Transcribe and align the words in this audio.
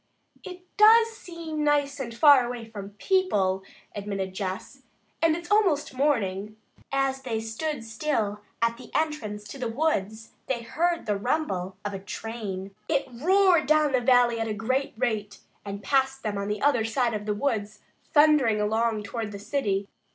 "It 0.43 0.63
does 0.77 1.11
seem 1.15 1.63
nice 1.63 1.99
and 1.99 2.11
far 2.11 2.43
away 2.43 2.65
from 2.67 2.95
people," 2.97 3.61
admitted 3.93 4.33
Jess, 4.33 4.81
"and 5.21 5.35
it's 5.35 5.51
almost 5.51 5.93
morning." 5.93 6.57
As 6.91 7.21
they 7.21 7.39
stood 7.39 7.83
still 7.83 8.41
at 8.63 8.77
the 8.77 8.89
entrance 8.95 9.43
to 9.43 9.59
the 9.59 9.67
woods, 9.67 10.31
they 10.47 10.63
heard 10.63 11.05
the 11.05 11.17
rumble 11.19 11.77
of 11.85 11.93
a 11.93 11.99
train. 11.99 12.73
It 12.89 13.05
roared 13.11 13.67
down 13.67 13.91
the 13.91 14.01
valley 14.01 14.39
at 14.39 14.47
a 14.47 14.55
great 14.55 14.95
rate 14.97 15.37
and 15.63 15.83
passed 15.83 16.23
them 16.23 16.35
on 16.35 16.47
the 16.47 16.63
other 16.63 16.83
side 16.83 17.13
of 17.13 17.27
the 17.27 17.35
woods, 17.35 17.81
thundering 18.11 18.59
along 18.59 19.03
toward 19.03 19.31
the 19.31 19.37
city. 19.37 19.87